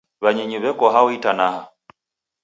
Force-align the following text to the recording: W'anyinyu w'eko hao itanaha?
W'anyinyu 0.23 0.57
w'eko 0.63 0.85
hao 0.93 1.07
itanaha? 1.17 1.61